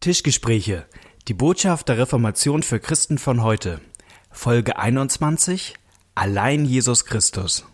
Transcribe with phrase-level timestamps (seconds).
[0.00, 0.86] Tischgespräche.
[1.26, 3.80] Die Botschaft der Reformation für Christen von heute.
[4.30, 5.74] Folge 21.
[6.14, 7.66] Allein Jesus Christus.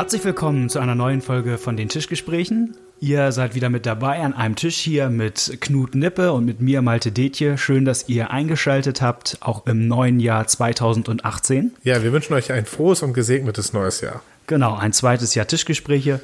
[0.00, 2.74] Herzlich willkommen zu einer neuen Folge von den Tischgesprächen.
[3.00, 6.80] Ihr seid wieder mit dabei an einem Tisch hier mit Knut Nippe und mit mir
[6.80, 7.58] Malte Detje.
[7.58, 11.72] Schön, dass ihr eingeschaltet habt, auch im neuen Jahr 2018.
[11.82, 14.22] Ja, wir wünschen euch ein frohes und gesegnetes neues Jahr.
[14.46, 16.22] Genau, ein zweites Jahr Tischgespräche.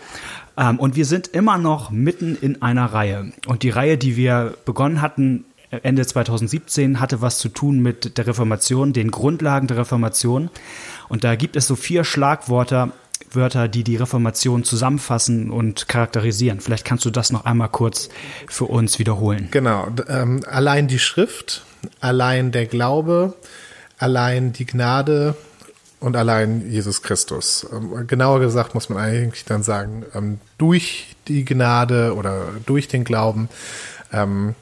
[0.57, 3.31] Ähm, und wir sind immer noch mitten in einer Reihe.
[3.47, 8.27] Und die Reihe, die wir begonnen hatten, Ende 2017 hatte was zu tun mit der
[8.27, 10.49] Reformation, den Grundlagen der Reformation.
[11.09, 12.93] Und da gibt es so vier Schlagworte,
[13.33, 16.61] Wörter, die die Reformation zusammenfassen und charakterisieren.
[16.61, 18.09] Vielleicht kannst du das noch einmal kurz
[18.49, 19.49] für uns wiederholen.
[19.51, 19.89] Genau.
[20.09, 21.65] Ähm, allein die Schrift,
[22.01, 23.35] allein der Glaube,
[23.99, 25.35] allein die Gnade
[26.01, 27.67] und allein Jesus Christus.
[27.73, 33.05] Ähm, genauer gesagt muss man eigentlich dann sagen, ähm, durch die Gnade oder durch den
[33.05, 33.49] Glauben.
[34.13, 34.55] Ähm,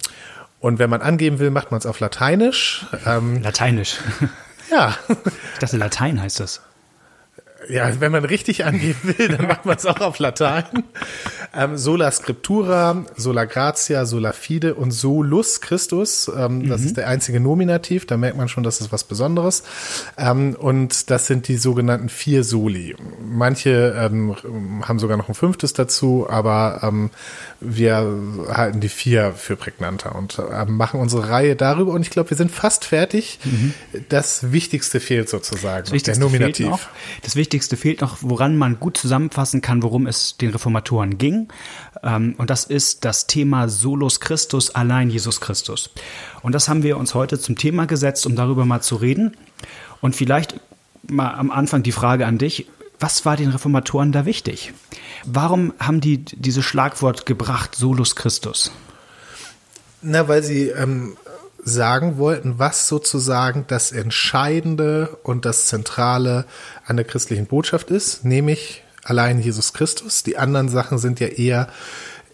[0.60, 2.86] und wenn man angeben will, macht man es auf Lateinisch.
[3.04, 3.98] Ähm, Lateinisch.
[4.70, 4.96] Ja.
[5.08, 6.62] Ich dachte, Latein heißt das.
[7.68, 10.64] Ja, wenn man richtig angeben will, dann macht man es auch auf Latein.
[11.56, 16.30] Ähm, sola Scriptura, Sola Gratia, Sola Fide und Solus Christus.
[16.36, 16.86] Ähm, das mhm.
[16.86, 18.06] ist der einzige Nominativ.
[18.06, 19.62] Da merkt man schon, das ist was Besonderes.
[20.18, 22.96] Ähm, und das sind die sogenannten vier Soli.
[23.24, 24.36] Manche ähm,
[24.86, 27.10] haben sogar noch ein fünftes dazu, aber ähm,
[27.60, 28.06] wir
[28.48, 31.92] halten die vier für prägnanter und äh, machen unsere Reihe darüber.
[31.92, 33.38] Und ich glaube, wir sind fast fertig.
[33.44, 33.74] Mhm.
[34.08, 35.84] Das Wichtigste fehlt sozusagen.
[35.84, 36.56] Das Wichtigste der Nominativ.
[36.56, 36.80] Fehlt noch.
[37.22, 41.48] Das Wichtigste fehlt noch, woran man gut zusammenfassen kann, worum es den Reformatoren ging.
[42.02, 45.90] Ähm, und das ist das Thema Solus Christus, allein Jesus Christus.
[46.42, 49.36] Und das haben wir uns heute zum Thema gesetzt, um darüber mal zu reden.
[50.00, 50.60] Und vielleicht
[51.08, 52.66] mal am Anfang die Frage an dich.
[53.00, 54.72] Was war den Reformatoren da wichtig?
[55.24, 58.72] Warum haben die dieses Schlagwort gebracht, Solus Christus?
[60.00, 61.16] Na, weil sie ähm,
[61.64, 66.44] sagen wollten, was sozusagen das Entscheidende und das Zentrale
[66.86, 70.22] an der christlichen Botschaft ist, nämlich allein Jesus Christus.
[70.22, 71.68] Die anderen Sachen sind ja eher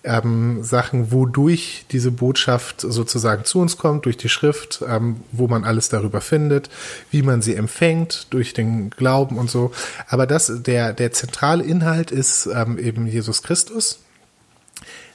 [0.02, 5.64] ähm, Sachen, wodurch diese Botschaft sozusagen zu uns kommt, durch die Schrift, ähm, wo man
[5.64, 6.70] alles darüber findet,
[7.10, 9.72] wie man sie empfängt, durch den Glauben und so.
[10.08, 14.00] Aber das, der, der zentrale Inhalt ist ähm, eben Jesus Christus,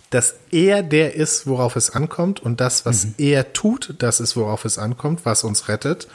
[0.09, 3.13] dass er der ist, worauf es ankommt und das, was mhm.
[3.17, 6.07] er tut, das ist, worauf es ankommt, was uns rettet.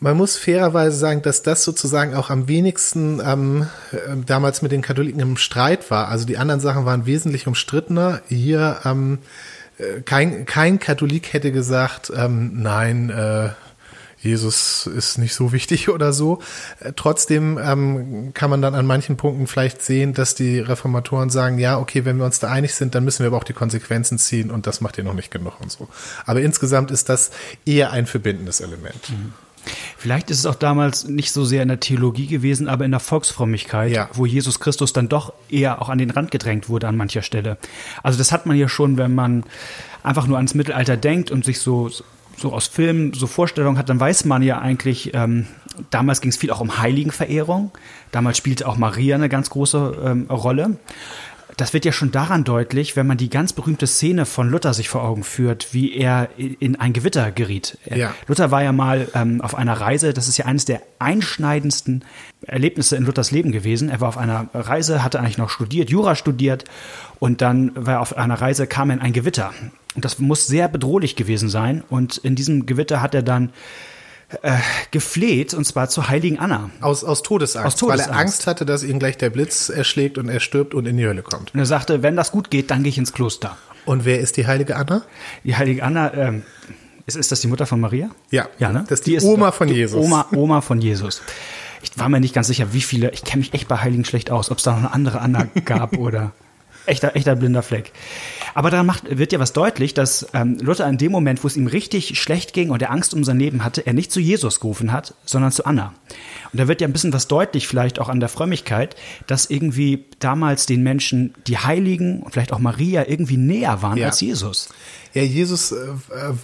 [0.00, 3.96] Man muss fairerweise sagen, dass das sozusagen auch am wenigsten ähm, äh,
[4.26, 6.08] damals mit den Katholiken im Streit war.
[6.08, 8.20] Also die anderen Sachen waren wesentlich umstrittener.
[8.28, 9.18] Hier ähm,
[9.78, 13.50] äh, kein, kein Katholik hätte gesagt, ähm, nein, äh,
[14.24, 16.40] Jesus ist nicht so wichtig oder so.
[16.80, 21.58] Äh, trotzdem ähm, kann man dann an manchen Punkten vielleicht sehen, dass die Reformatoren sagen,
[21.58, 24.18] ja, okay, wenn wir uns da einig sind, dann müssen wir aber auch die Konsequenzen
[24.18, 25.88] ziehen und das macht ihr noch nicht genug und so.
[26.26, 27.30] Aber insgesamt ist das
[27.66, 29.10] eher ein verbindendes Element.
[29.10, 29.32] Mhm.
[29.96, 33.00] Vielleicht ist es auch damals nicht so sehr in der Theologie gewesen, aber in der
[33.00, 34.08] Volksfrömmigkeit, ja.
[34.12, 37.56] wo Jesus Christus dann doch eher auch an den Rand gedrängt wurde an mancher Stelle.
[38.02, 39.44] Also das hat man ja schon, wenn man
[40.02, 41.90] einfach nur ans Mittelalter denkt und sich so
[42.36, 45.46] so aus Filmen so Vorstellungen hat, dann weiß man ja eigentlich, ähm,
[45.90, 47.72] damals ging es viel auch um Heiligenverehrung.
[48.12, 50.78] Damals spielte auch Maria eine ganz große ähm, Rolle
[51.56, 54.88] das wird ja schon daran deutlich, wenn man die ganz berühmte Szene von Luther sich
[54.88, 57.78] vor Augen führt, wie er in ein Gewitter geriet.
[57.84, 58.14] Ja.
[58.26, 62.04] Luther war ja mal ähm, auf einer Reise, das ist ja eines der einschneidendsten
[62.46, 63.88] Erlebnisse in Luthers Leben gewesen.
[63.88, 66.64] Er war auf einer Reise, hatte eigentlich noch studiert, Jura studiert
[67.20, 69.52] und dann war er auf einer Reise, kam er in ein Gewitter.
[69.94, 71.82] Und das muss sehr bedrohlich gewesen sein.
[71.88, 73.52] Und in diesem Gewitter hat er dann
[74.42, 74.58] äh,
[74.90, 76.70] gefleht, und zwar zur heiligen Anna.
[76.80, 80.18] Aus, aus Todesangst, aus Todesangst, weil er Angst hatte, dass ihn gleich der Blitz erschlägt
[80.18, 81.54] und er stirbt und in die Hölle kommt.
[81.54, 83.56] Und er sagte, wenn das gut geht, dann gehe ich ins Kloster.
[83.84, 85.02] Und wer ist die heilige Anna?
[85.44, 86.42] Die heilige Anna, ähm,
[87.06, 88.10] ist, ist das die Mutter von Maria?
[88.30, 88.84] Ja, ja ne?
[88.88, 90.02] das ist die, die Oma ist, von die Jesus.
[90.02, 91.22] Oma, Oma von Jesus.
[91.82, 94.30] Ich war mir nicht ganz sicher, wie viele, ich kenne mich echt bei Heiligen schlecht
[94.30, 96.32] aus, ob es da noch eine andere Anna gab oder...
[96.86, 97.92] Echter, echter blinder Fleck.
[98.54, 101.56] Aber da macht, wird ja was deutlich, dass ähm, Luther in dem Moment, wo es
[101.56, 104.60] ihm richtig schlecht ging und er Angst um sein Leben hatte, er nicht zu Jesus
[104.60, 105.94] gerufen hat, sondern zu Anna.
[106.52, 108.96] Und da wird ja ein bisschen was deutlich, vielleicht auch an der Frömmigkeit,
[109.26, 114.06] dass irgendwie damals den Menschen die Heiligen und vielleicht auch Maria irgendwie näher waren ja.
[114.06, 114.68] als Jesus.
[115.14, 115.76] Ja, Jesus äh,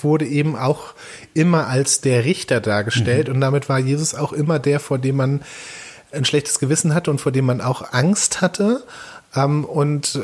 [0.01, 0.95] wurde eben auch
[1.35, 3.35] immer als der Richter dargestellt mhm.
[3.35, 5.43] und damit war Jesus auch immer der, vor dem man
[6.13, 8.85] ein schlechtes Gewissen hatte und vor dem man auch Angst hatte.
[9.35, 10.21] Ähm, und äh,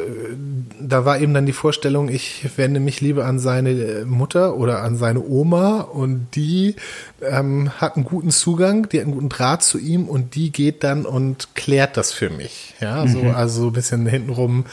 [0.80, 4.96] da war eben dann die Vorstellung, ich wende mich lieber an seine Mutter oder an
[4.96, 6.74] seine Oma und die
[7.22, 10.82] ähm, hat einen guten Zugang, die hat einen guten Draht zu ihm und die geht
[10.82, 12.74] dann und klärt das für mich.
[12.80, 13.34] Ja, so, mhm.
[13.34, 14.64] also ein bisschen hintenrum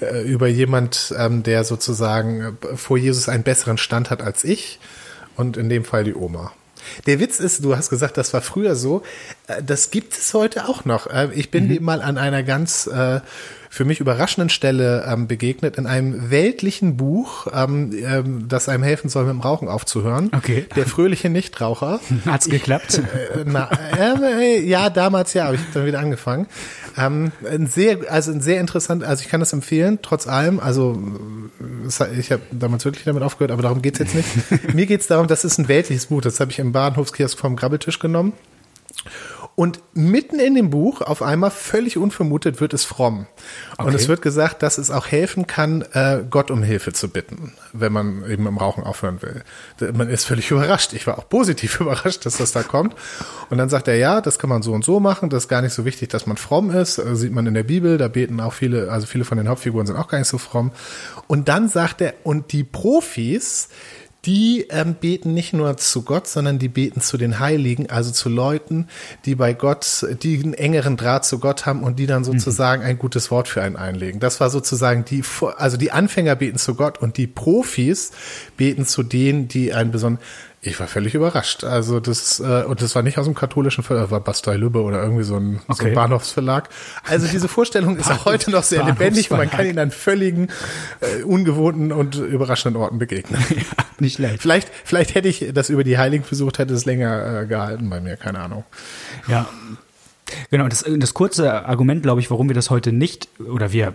[0.00, 4.80] äh, über jemand, ähm, der sozusagen äh, vor Jesus einen besseren Stand hat als ich
[5.36, 6.52] und in dem Fall die Oma.
[7.06, 9.02] Der Witz ist, du hast gesagt, das war früher so.
[9.46, 11.06] Äh, das gibt es heute auch noch.
[11.06, 11.82] Äh, ich bin mhm.
[11.82, 13.20] mal an einer ganz äh,
[13.70, 19.08] für mich überraschenden Stelle ähm, begegnet in einem weltlichen Buch, ähm, ähm, das einem helfen
[19.08, 20.30] soll, mit dem Rauchen aufzuhören.
[20.34, 20.66] Okay.
[20.76, 22.00] Der fröhliche Nichtraucher.
[22.26, 22.98] Hat's geklappt?
[22.98, 26.46] Äh, na, äh, ja, damals ja, aber ich habe dann wieder angefangen.
[26.96, 30.60] Ähm, ein sehr, also ein sehr interessant, also ich kann das empfehlen, trotz allem.
[30.60, 31.00] Also
[32.18, 34.28] ich habe damals wirklich damit aufgehört, aber darum geht's jetzt nicht.
[34.74, 36.22] Mir geht's darum, das ist ein weltliches Buch.
[36.22, 38.32] Das habe ich im Bahnhofskiosk vom Grabbeltisch genommen.
[39.58, 43.26] Und mitten in dem Buch, auf einmal völlig unvermutet, wird es fromm.
[43.72, 43.88] Okay.
[43.88, 47.54] Und es wird gesagt, dass es auch helfen kann, äh, Gott um Hilfe zu bitten,
[47.72, 49.42] wenn man eben im Rauchen aufhören will.
[49.94, 50.92] Man ist völlig überrascht.
[50.92, 52.94] Ich war auch positiv überrascht, dass das da kommt.
[53.50, 55.28] Und dann sagt er, ja, das kann man so und so machen.
[55.28, 56.98] Das ist gar nicht so wichtig, dass man fromm ist.
[56.98, 57.98] Das sieht man in der Bibel.
[57.98, 60.70] Da beten auch viele, also viele von den Hauptfiguren sind auch gar nicht so fromm.
[61.26, 63.70] Und dann sagt er, und die Profis,
[64.28, 68.28] die ähm, beten nicht nur zu Gott, sondern die beten zu den Heiligen, also zu
[68.28, 68.88] Leuten,
[69.24, 72.24] die bei Gott, die einen engeren Draht zu Gott haben und die dann mhm.
[72.26, 74.20] sozusagen ein gutes Wort für einen einlegen.
[74.20, 75.24] Das war sozusagen die,
[75.56, 78.10] also die Anfänger beten zu Gott und die Profis
[78.58, 80.22] beten zu denen, die einen besonderen,
[80.60, 81.62] ich war völlig überrascht.
[81.62, 85.02] Also das äh, und das war nicht aus dem katholischen Verlag, war Bastei Lübbe oder
[85.02, 85.82] irgendwie so ein, okay.
[85.82, 86.68] so ein Bahnhofsverlag.
[87.04, 90.48] Also diese Vorstellung ist auch heute noch sehr lebendig und man kann ihn an völligen
[91.00, 93.44] äh, ungewohnten und überraschenden Orten begegnen.
[93.58, 94.40] Ja, nicht schlecht.
[94.40, 98.00] Vielleicht vielleicht hätte ich das über die Heiligen versucht, hätte es länger äh, gehalten bei
[98.00, 98.64] mir, keine Ahnung.
[99.26, 99.48] Ja.
[100.50, 103.94] Genau, das, das kurze Argument, glaube ich, warum wir das heute nicht oder wir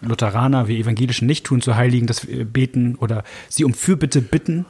[0.00, 4.66] Lutheraner, wir Evangelischen nicht tun zu Heiligen, dass wir beten oder sie um Fürbitte bitten,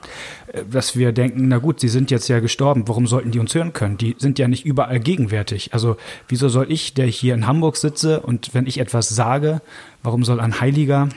[0.52, 3.54] äh, dass wir denken, na gut, sie sind jetzt ja gestorben, warum sollten die uns
[3.54, 3.96] hören können?
[3.96, 5.74] Die sind ja nicht überall gegenwärtig.
[5.74, 5.96] Also
[6.28, 9.60] wieso soll ich, der hier in Hamburg sitze und wenn ich etwas sage,
[10.02, 11.08] warum soll ein Heiliger,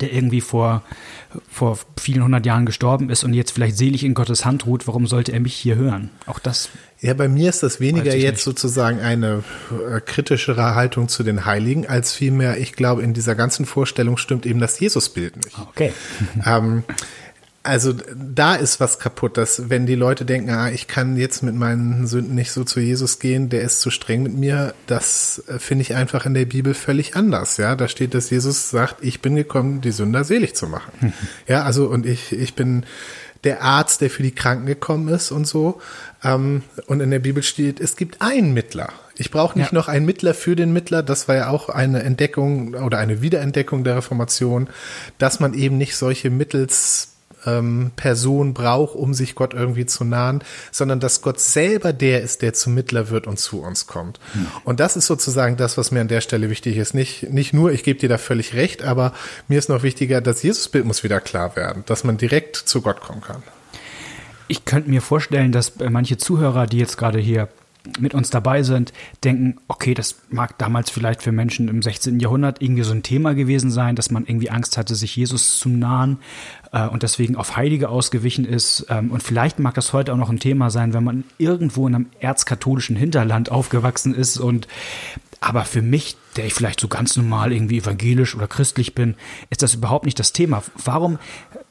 [0.00, 0.82] der irgendwie vor,
[1.50, 5.06] vor vielen hundert Jahren gestorben ist und jetzt vielleicht selig in Gottes Hand ruht, warum
[5.06, 6.10] sollte er mich hier hören?
[6.26, 6.70] Auch das
[7.00, 8.44] ja, bei mir ist das weniger jetzt nicht.
[8.44, 13.66] sozusagen eine äh, kritischere Haltung zu den Heiligen, als vielmehr, ich glaube, in dieser ganzen
[13.66, 15.56] Vorstellung stimmt eben das Jesusbild nicht.
[15.58, 15.92] Okay.
[16.44, 16.82] ähm,
[17.62, 21.54] also da ist was kaputt, dass wenn die Leute denken, ah, ich kann jetzt mit
[21.54, 25.58] meinen Sünden nicht so zu Jesus gehen, der ist zu streng mit mir, das äh,
[25.58, 27.56] finde ich einfach in der Bibel völlig anders.
[27.56, 31.12] Ja, da steht, dass Jesus sagt, ich bin gekommen, die Sünder selig zu machen.
[31.46, 32.84] ja, also und ich ich bin
[33.44, 35.80] der Arzt, der für die Kranken gekommen ist und so.
[36.24, 38.88] Ähm, und in der Bibel steht, es gibt einen Mittler.
[39.16, 39.78] Ich brauche nicht ja.
[39.78, 41.02] noch einen Mittler für den Mittler.
[41.02, 44.68] Das war ja auch eine Entdeckung oder eine Wiederentdeckung der Reformation,
[45.18, 47.14] dass man eben nicht solche Mittels
[47.46, 52.42] ähm, Person braucht, um sich Gott irgendwie zu nahen, sondern dass Gott selber der ist,
[52.42, 54.18] der zum Mittler wird und zu uns kommt.
[54.32, 54.46] Hm.
[54.64, 56.94] Und das ist sozusagen das, was mir an der Stelle wichtig ist.
[56.94, 59.12] Nicht, nicht nur, ich gebe dir da völlig recht, aber
[59.48, 63.00] mir ist noch wichtiger, das Jesusbild muss wieder klar werden, dass man direkt zu Gott
[63.00, 63.42] kommen kann.
[64.48, 67.48] Ich könnte mir vorstellen, dass manche Zuhörer, die jetzt gerade hier
[67.98, 68.92] mit uns dabei sind,
[69.24, 72.20] denken, okay, das mag damals vielleicht für Menschen im 16.
[72.20, 75.68] Jahrhundert irgendwie so ein Thema gewesen sein, dass man irgendwie Angst hatte, sich Jesus zu
[75.68, 76.18] nahen
[76.72, 78.86] äh, und deswegen auf Heilige ausgewichen ist.
[78.88, 81.94] Ähm, und vielleicht mag das heute auch noch ein Thema sein, wenn man irgendwo in
[81.94, 84.68] einem erzkatholischen Hinterland aufgewachsen ist und
[85.40, 89.14] aber für mich, der ich vielleicht so ganz normal irgendwie evangelisch oder christlich bin,
[89.50, 90.62] ist das überhaupt nicht das Thema.
[90.84, 91.18] Warum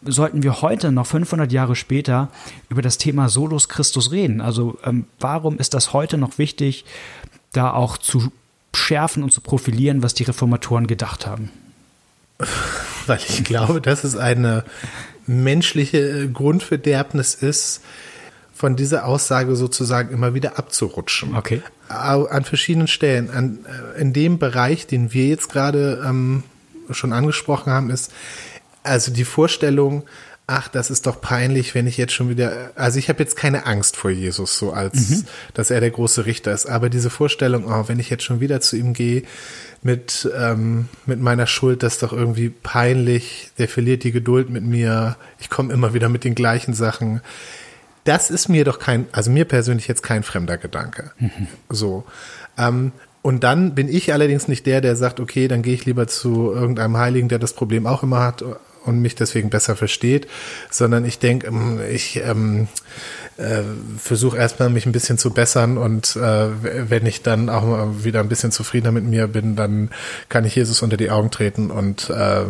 [0.04, 2.30] sollten wir heute, noch 500 Jahre später,
[2.70, 4.40] über das Thema Solus Christus reden?
[4.42, 6.86] Also ähm, warum ist das heute noch wichtig,
[7.52, 8.32] da auch zu
[8.74, 11.52] schärfen und zu profilieren, was die Reformatoren gedacht haben?
[13.08, 14.64] Weil ich glaube, dass es eine
[15.26, 17.82] menschliche Grundverderbnis ist,
[18.58, 21.36] von dieser Aussage sozusagen immer wieder abzurutschen.
[21.36, 21.62] Okay.
[21.90, 23.30] An verschiedenen Stellen.
[23.30, 23.60] An,
[23.96, 26.42] äh, in dem Bereich, den wir jetzt gerade ähm,
[26.90, 28.12] schon angesprochen haben, ist
[28.82, 30.04] also die Vorstellung,
[30.48, 33.68] ach, das ist doch peinlich, wenn ich jetzt schon wieder, also ich habe jetzt keine
[33.68, 35.26] Angst vor Jesus, so als, mhm.
[35.54, 38.60] dass er der große Richter ist, aber diese Vorstellung, oh, wenn ich jetzt schon wieder
[38.60, 39.24] zu ihm gehe
[39.84, 44.64] mit, ähm, mit meiner Schuld, das ist doch irgendwie peinlich, der verliert die Geduld mit
[44.64, 47.22] mir, ich komme immer wieder mit den gleichen Sachen.
[48.08, 51.12] Das ist mir doch kein, also mir persönlich jetzt kein fremder Gedanke.
[51.20, 51.48] Mhm.
[51.70, 52.06] So.
[52.58, 56.08] Ähm, und dann bin ich allerdings nicht der, der sagt, okay, dann gehe ich lieber
[56.08, 58.46] zu irgendeinem Heiligen, der das Problem auch immer hat
[58.86, 60.28] und mich deswegen besser versteht,
[60.70, 62.70] sondern ich denke, ähm, ich ähm,
[63.38, 63.62] äh,
[63.98, 66.50] versuche erstmal mich ein bisschen zu bessern und äh,
[66.90, 69.90] wenn ich dann auch mal wieder ein bisschen zufriedener mit mir bin, dann
[70.30, 72.46] kann ich Jesus unter die Augen treten und äh,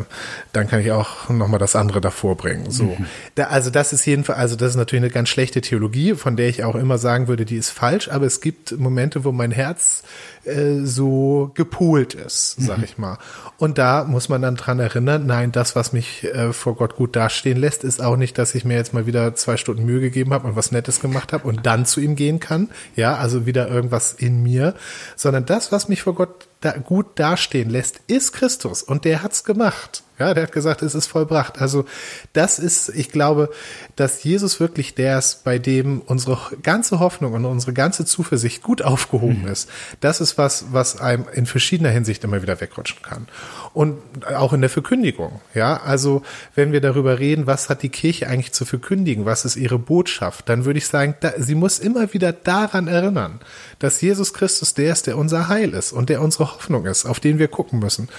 [0.53, 2.71] dann kann ich auch nochmal das andere davor bringen.
[2.71, 3.05] So, mhm.
[3.35, 6.47] da, also das ist jedenfalls, also das ist natürlich eine ganz schlechte Theologie, von der
[6.47, 10.03] ich auch immer sagen würde, die ist falsch, aber es gibt Momente, wo mein Herz
[10.47, 12.83] äh, so gepoolt ist, sag mhm.
[12.85, 13.17] ich mal.
[13.57, 17.15] Und da muss man dann dran erinnern, nein, das, was mich äh, vor Gott gut
[17.15, 20.33] dastehen lässt, ist auch nicht, dass ich mir jetzt mal wieder zwei Stunden Mühe gegeben
[20.33, 22.69] habe und was Nettes gemacht habe und dann zu ihm gehen kann.
[22.95, 24.75] Ja, also wieder irgendwas in mir,
[25.15, 29.43] sondern das, was mich vor Gott da gut dastehen lässt, ist Christus und der hat's
[29.43, 30.03] gemacht.
[30.19, 31.61] Ja, der hat gesagt, es ist vollbracht.
[31.61, 31.85] Also
[32.33, 33.51] das ist, ich glaube,
[33.95, 38.81] dass Jesus wirklich der ist, bei dem unsere ganze Hoffnung und unsere ganze Zuversicht gut
[38.81, 39.49] aufgehoben mhm.
[39.49, 39.69] ist.
[39.99, 43.27] Das ist was, was einem in verschiedener Hinsicht immer wieder wegrutschen kann.
[43.75, 45.39] Und auch in der Verkündigung.
[45.53, 46.23] Ja, also
[46.55, 50.49] wenn wir darüber reden, was hat die Kirche eigentlich zu verkündigen, was ist ihre Botschaft,
[50.49, 53.39] dann würde ich sagen, da, sie muss immer wieder daran erinnern,
[53.77, 57.19] dass Jesus Christus der ist, der unser Heil ist und der unsere Hoffnung ist, auf
[57.19, 58.09] den wir gucken müssen.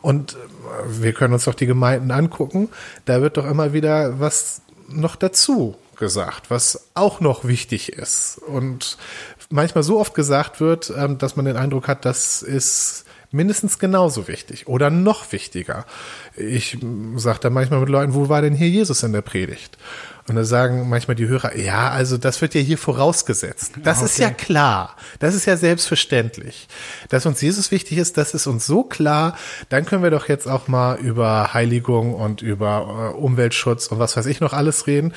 [0.00, 0.36] Und
[0.88, 2.68] wir können uns doch die Gemeinden angucken,
[3.04, 8.98] da wird doch immer wieder was noch dazu gesagt, was auch noch wichtig ist und
[9.50, 14.28] manchmal so oft gesagt wird, ähm, dass man den Eindruck hat, das ist mindestens genauso
[14.28, 15.86] wichtig oder noch wichtiger.
[16.36, 16.78] Ich
[17.16, 19.78] sage da manchmal mit Leuten, wo war denn hier Jesus in der Predigt?
[20.28, 23.72] Und da sagen manchmal die Hörer, ja, also das wird ja hier vorausgesetzt.
[23.82, 24.06] Das okay.
[24.06, 24.96] ist ja klar.
[25.18, 26.68] Das ist ja selbstverständlich.
[27.08, 29.36] Dass uns Jesus wichtig ist, das ist uns so klar.
[29.68, 34.16] Dann können wir doch jetzt auch mal über Heiligung und über äh, Umweltschutz und was
[34.16, 35.12] weiß ich noch alles reden.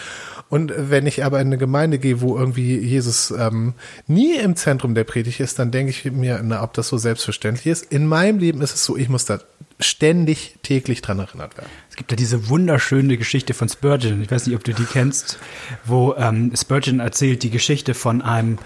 [0.49, 3.73] Und wenn ich aber in eine Gemeinde gehe, wo irgendwie Jesus ähm,
[4.07, 7.67] nie im Zentrum der Predigt ist, dann denke ich mir, na, ob das so selbstverständlich
[7.67, 7.91] ist.
[7.91, 9.39] In meinem Leben ist es so, ich muss da
[9.79, 11.69] ständig täglich dran erinnert werden.
[11.89, 15.37] Es gibt ja diese wunderschöne Geschichte von Spurgeon, ich weiß nicht, ob du die kennst,
[15.83, 18.57] wo ähm, Spurgeon erzählt die Geschichte von einem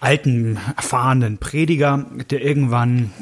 [0.00, 3.12] alten, erfahrenen Prediger, der irgendwann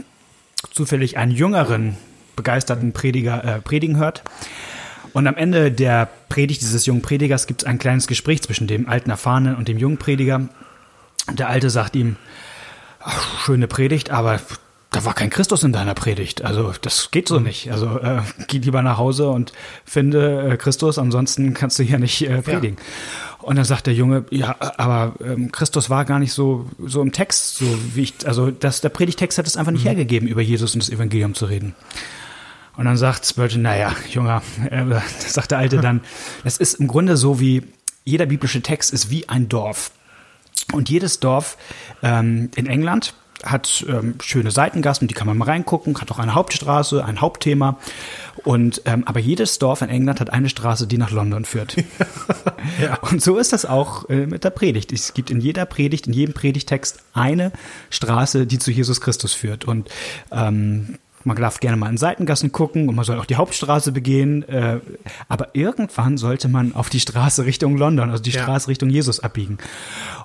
[0.71, 1.97] zufällig einen jüngeren,
[2.37, 4.23] begeisterten Prediger äh, predigen hört.
[5.13, 8.89] Und am Ende der Predigt dieses jungen Predigers gibt es ein kleines Gespräch zwischen dem
[8.89, 10.49] alten Erfahrenen und dem jungen Prediger.
[11.31, 12.17] Der Alte sagt ihm,
[13.45, 14.41] schöne Predigt, aber
[14.93, 16.45] da war kein Christus in deiner Predigt.
[16.45, 17.73] Also das geht so nicht.
[17.73, 19.53] Also äh, geh lieber nach Hause und
[19.87, 22.77] finde äh, Christus, ansonsten kannst du hier nicht äh, predigen.
[22.77, 23.47] Ja.
[23.47, 27.11] Und dann sagt der Junge, ja, aber ähm, Christus war gar nicht so so im
[27.11, 29.89] Text, so wie ich, also das, der Predigtext hat es einfach nicht mhm.
[29.89, 31.75] hergegeben, über Jesus und das Evangelium zu reden.
[32.77, 34.85] Und dann sagt Spurgeon, naja, Junger, äh,
[35.19, 36.03] sagt der Alte dann,
[36.45, 37.63] es ist im Grunde so wie
[38.05, 39.91] jeder biblische Text ist wie ein Dorf.
[40.73, 41.57] Und jedes Dorf
[42.03, 46.35] ähm, in England hat ähm, schöne Seitengassen, die kann man mal reingucken, hat auch eine
[46.35, 47.79] Hauptstraße, ein Hauptthema.
[48.45, 51.77] Und ähm, aber jedes Dorf in England hat eine Straße, die nach London führt.
[52.81, 52.99] ja.
[53.11, 54.93] Und so ist das auch äh, mit der Predigt.
[54.93, 57.53] Es gibt in jeder Predigt, in jedem Predigtext eine
[57.91, 59.65] Straße, die zu Jesus Christus führt.
[59.65, 59.91] Und
[60.31, 64.43] ähm, man darf gerne mal in Seitengassen gucken und man soll auch die Hauptstraße begehen.
[64.49, 64.81] Äh,
[65.29, 68.43] aber irgendwann sollte man auf die Straße Richtung London, also die ja.
[68.43, 69.59] Straße Richtung Jesus abbiegen.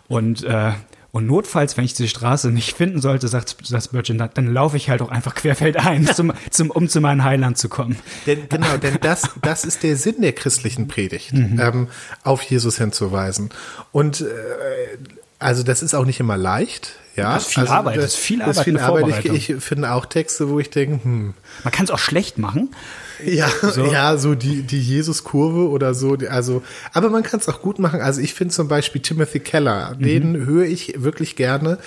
[0.07, 0.71] Und äh,
[1.17, 4.77] und notfalls, wenn ich die Straße nicht finden sollte, sagt, sagt Spurgeon, dann, dann laufe
[4.77, 7.97] ich halt auch einfach querfeldein, zum, zum, um zu meinem Heiland zu kommen.
[8.27, 11.59] Denn, genau, denn das, das ist der Sinn der christlichen Predigt, mhm.
[11.59, 11.87] ähm,
[12.23, 13.49] auf Jesus hinzuweisen.
[13.91, 14.25] Und äh,
[15.39, 16.93] also das ist auch nicht immer leicht.
[17.17, 17.97] Ja, das ist viel also, Arbeit.
[17.97, 18.49] Das ist viel Arbeit.
[18.49, 19.25] Das ist viel Arbeit.
[19.25, 21.33] Ich, ich finde auch Texte, wo ich denke, hm.
[21.63, 22.69] Man kann es auch schlecht machen.
[23.25, 23.85] Ja, so.
[23.85, 26.15] ja, so die, die Jesus-Kurve oder so.
[26.29, 26.61] Also,
[26.93, 28.01] aber man kann es auch gut machen.
[28.01, 30.03] Also ich finde zum Beispiel Timothy Keller, mhm.
[30.03, 31.79] den höre ich wirklich gerne,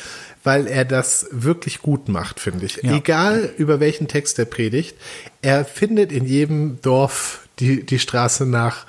[0.42, 2.80] weil er das wirklich gut macht, finde ich.
[2.82, 2.96] Ja.
[2.96, 4.96] Egal über welchen Text er predigt,
[5.42, 8.86] er findet in jedem Dorf die, die Straße nach,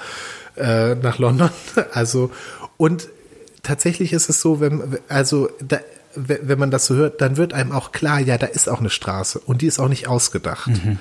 [0.57, 1.49] äh, nach London.
[1.93, 2.31] Also,
[2.77, 3.09] und
[3.63, 5.79] tatsächlich ist es so, wenn, also, da,
[6.15, 8.89] wenn man das so hört, dann wird einem auch klar, ja, da ist auch eine
[8.89, 10.67] Straße und die ist auch nicht ausgedacht.
[10.67, 10.97] Mhm.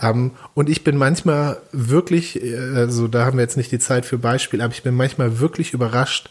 [0.00, 4.04] Ähm, und ich bin manchmal wirklich, äh, also da haben wir jetzt nicht die Zeit
[4.04, 6.30] für Beispiel, aber ich bin manchmal wirklich überrascht,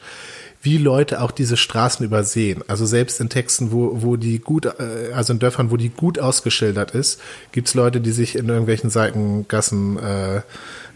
[0.63, 2.63] wie Leute auch diese Straßen übersehen.
[2.67, 6.19] Also selbst in Texten, wo, wo die gut, äh, also in Dörfern, wo die gut
[6.19, 7.19] ausgeschildert ist,
[7.51, 10.41] gibt's Leute, die sich in irgendwelchen Seitengassen äh, äh,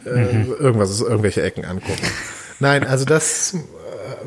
[0.06, 0.54] mhm.
[0.60, 2.06] irgendwas, irgendwelche Ecken angucken.
[2.60, 3.56] Nein, also das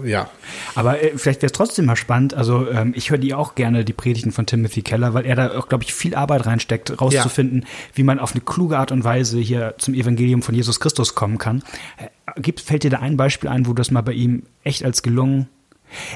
[0.05, 0.31] ja.
[0.75, 2.35] Aber äh, vielleicht wäre es trotzdem mal spannend.
[2.35, 5.59] Also ähm, ich höre die auch gerne, die Predigten von Timothy Keller, weil er da
[5.59, 7.69] auch, glaube ich, viel Arbeit reinsteckt, rauszufinden, ja.
[7.95, 11.39] wie man auf eine kluge Art und Weise hier zum Evangelium von Jesus Christus kommen
[11.39, 11.63] kann.
[11.97, 15.03] Äh, gibt, fällt dir da ein Beispiel ein, wo das mal bei ihm echt als
[15.03, 15.49] gelungen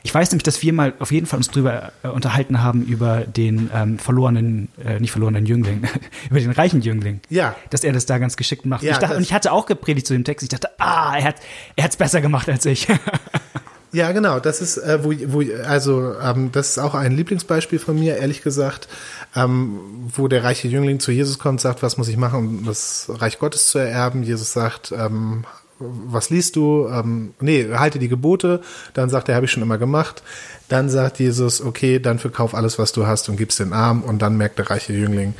[0.02, 3.20] ich weiß nämlich, dass wir mal auf jeden Fall uns drüber äh, unterhalten haben über
[3.20, 5.84] den ähm, verlorenen, äh, nicht verlorenen Jüngling,
[6.30, 7.20] über den reichen Jüngling.
[7.28, 7.56] Ja.
[7.70, 8.82] Dass er das da ganz geschickt macht.
[8.82, 10.42] Ja, ich dachte, und ich hatte auch gepredigt zu dem Text.
[10.42, 11.36] Ich dachte, ah, er hat
[11.76, 12.86] er hat's besser gemacht als ich.
[13.92, 14.40] Ja, genau.
[14.40, 18.42] Das ist, äh, wo, wo, also ähm, das ist auch ein Lieblingsbeispiel von mir, ehrlich
[18.42, 18.88] gesagt,
[19.36, 19.78] ähm,
[20.14, 23.38] wo der reiche Jüngling zu Jesus kommt, sagt, was muss ich machen, um das Reich
[23.38, 24.22] Gottes zu ererben.
[24.22, 25.44] Jesus sagt, ähm,
[25.78, 26.88] was liest du?
[26.88, 28.62] Ähm, nee, halte die Gebote.
[28.94, 30.22] Dann sagt er, habe ich schon immer gemacht.
[30.68, 34.02] Dann sagt Jesus, okay, dann verkauf alles, was du hast und gib's den Arm.
[34.02, 35.34] Und dann merkt der reiche Jüngling,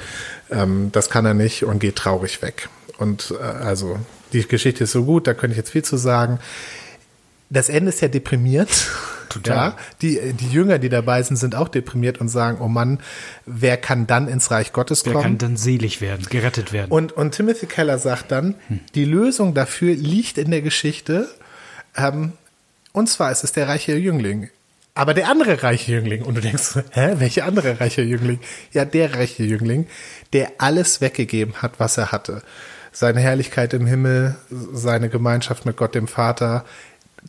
[0.50, 2.68] ähm, das kann er nicht und geht traurig weg.
[2.98, 3.98] Und äh, also
[4.34, 6.38] die Geschichte ist so gut, da könnte ich jetzt viel zu sagen
[7.52, 8.90] das Ende ist ja deprimiert.
[9.28, 9.56] Total.
[9.56, 13.00] Ja, die, die Jünger, die dabei sind, sind auch deprimiert und sagen, oh Mann,
[13.46, 15.16] wer kann dann ins Reich Gottes kommen?
[15.16, 16.90] Wer kann dann selig werden, gerettet werden?
[16.90, 18.80] Und, und Timothy Keller sagt dann, hm.
[18.94, 21.28] die Lösung dafür liegt in der Geschichte,
[21.96, 22.32] ähm,
[22.92, 24.50] und zwar ist es der reiche Jüngling.
[24.94, 26.22] Aber der andere reiche Jüngling.
[26.22, 28.40] Und du denkst, hä, welcher andere reiche Jüngling?
[28.72, 29.86] Ja, der reiche Jüngling,
[30.34, 32.42] der alles weggegeben hat, was er hatte.
[32.92, 36.66] Seine Herrlichkeit im Himmel, seine Gemeinschaft mit Gott dem Vater,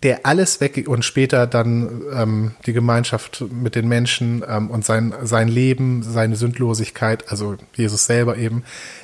[0.03, 5.13] der alles weg und später dann ähm, die Gemeinschaft mit den Menschen ähm, und sein,
[5.23, 8.63] sein Leben, seine Sündlosigkeit, also Jesus selber eben,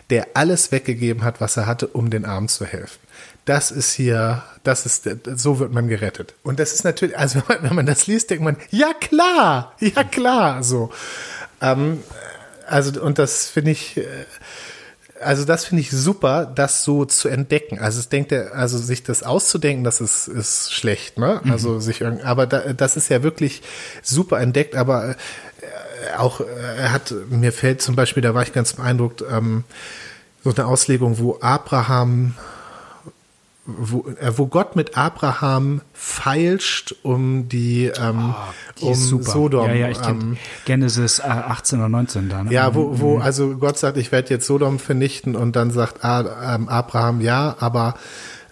[0.10, 3.00] der alles weggegeben hat, was er hatte, um den Armen zu helfen.
[3.46, 6.36] Das ist hier, das ist, so wird man gerettet.
[6.44, 10.64] Und das ist natürlich, also wenn man das liest, denkt man, ja klar, ja klar,
[10.64, 10.92] so.
[11.62, 12.04] Ähm,
[12.68, 14.04] also, und das finde ich, äh,
[15.22, 17.80] also das finde ich super, das so zu entdecken.
[17.80, 21.42] Also es denkt er, also sich das auszudenken, das ist, ist schlecht, ne?
[21.44, 21.52] Mhm.
[21.52, 23.62] Also sich irgendwie, aber da, das ist ja wirklich
[24.02, 26.46] super entdeckt, aber äh, auch, äh,
[26.78, 29.64] er hat, mir fällt zum Beispiel, da war ich ganz beeindruckt, ähm,
[30.44, 32.36] so eine Auslegung, wo Abraham
[33.78, 39.68] wo, äh, wo Gott mit Abraham feilscht um die, ähm, oh, die um Sodom.
[39.68, 42.46] Ja, ja, ich kenne ähm, Genesis 18 oder 19 dann.
[42.48, 42.54] Ne?
[42.54, 43.22] Ja, wo, wo mhm.
[43.22, 47.96] also Gott sagt, ich werde jetzt Sodom vernichten und dann sagt Abraham, ja, aber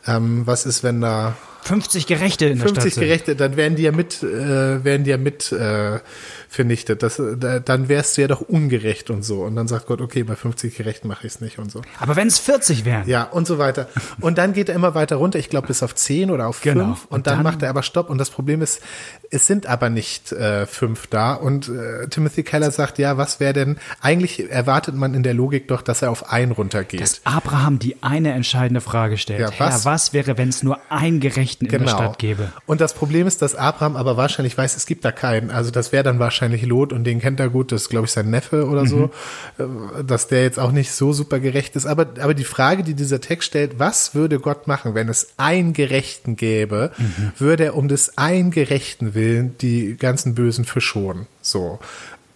[0.06, 3.84] ähm, was ist, wenn da 50 Gerechte in der 50 Stadt Gerechte, dann werden die
[3.84, 6.00] ja mit, äh, werden die ja mit äh,
[6.50, 7.04] vernichtet.
[7.04, 9.44] Das, da, dann wärst du ja doch ungerecht und so.
[9.44, 11.81] Und dann sagt Gott, okay, bei 50 Gerechten mache ich es nicht und so.
[12.00, 13.07] Aber wenn es 40 wären.
[13.07, 13.90] Ja, und so weiter.
[14.22, 16.74] Und dann geht er immer weiter runter, ich glaube bis auf 10 oder auf 5.
[16.74, 16.86] Genau.
[16.86, 18.10] Und, und dann, dann, macht er aber Stopp.
[18.10, 18.81] Und das Problem ist,
[19.29, 21.33] es sind aber nicht äh, fünf da.
[21.33, 25.68] Und äh, Timothy Keller sagt, ja, was wäre denn, eigentlich erwartet man in der Logik
[25.68, 27.01] doch, dass er auf ein runtergeht.
[27.01, 29.40] Dass Abraham die eine entscheidende Frage stellt.
[29.40, 31.86] Ja, was, Herr, was wäre, wenn es nur einen Gerechten in genau.
[31.86, 32.51] der Stadt gäbe?
[32.66, 35.51] Und das Problem ist, dass Abraham aber wahrscheinlich weiß, es gibt da keinen.
[35.51, 38.05] Also das wäre dann wahrscheinlich wahrscheinlich Lot und den kennt er gut, das ist, glaube
[38.05, 38.88] ich, sein Neffe oder mhm.
[38.88, 39.12] so,
[39.57, 41.86] äh, dass der jetzt auch nicht so super gerecht ist.
[41.86, 45.74] Aber, aber die Frage, die dieser Text stellt, was würde Gott machen, wenn es einen
[45.74, 47.31] Gerechten gäbe, mhm.
[47.38, 51.27] würde er um des einen Gerechten willen die ganzen Bösen verschonen.
[51.42, 51.79] So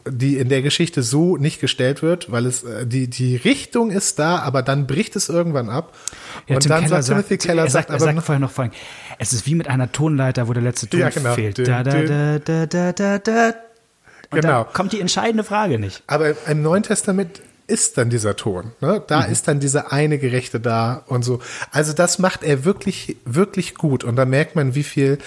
[0.07, 4.17] die in der Geschichte so nicht gestellt wird, weil es äh, die die Richtung ist
[4.19, 5.93] da, aber dann bricht es irgendwann ab.
[6.47, 8.73] Ja, und Tim dann Keller sagt Timothy Keller sagt, sagt, aber sagt vorher noch vorhin,
[9.19, 11.33] es ist wie mit einer Tonleiter, wo der letzte Ton ja, genau.
[11.35, 11.59] fehlt.
[11.59, 13.53] Da, da, da, da, da, da, da,
[14.31, 14.63] und genau.
[14.63, 16.03] da kommt die entscheidende Frage nicht.
[16.07, 17.41] Aber im Neuen Testament
[17.71, 18.73] ist dann dieser Ton.
[18.81, 19.01] Ne?
[19.07, 19.31] Da mhm.
[19.31, 21.39] ist dann dieser eine Gerechte da und so.
[21.71, 24.03] Also das macht er wirklich, wirklich gut.
[24.03, 25.19] Und da merkt man, wie viel,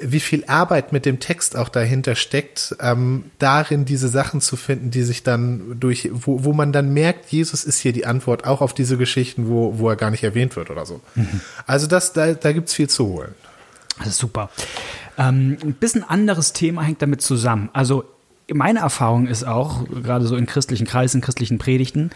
[0.00, 4.90] wie viel Arbeit mit dem Text auch dahinter steckt, ähm, darin diese Sachen zu finden,
[4.90, 8.62] die sich dann durch, wo, wo man dann merkt, Jesus ist hier die Antwort auch
[8.62, 11.02] auf diese Geschichten, wo, wo er gar nicht erwähnt wird oder so.
[11.14, 11.40] Mhm.
[11.66, 13.34] Also das, da, da gibt's viel zu holen.
[13.98, 14.48] Das ist super.
[15.18, 17.68] Ähm, ein bisschen anderes Thema hängt damit zusammen.
[17.72, 18.04] Also
[18.52, 22.10] meine Erfahrung ist auch, gerade so in christlichen Kreisen, in christlichen Predigten,